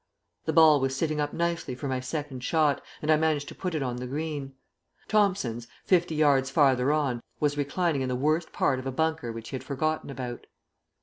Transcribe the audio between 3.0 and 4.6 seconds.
and I managed to put it on the green.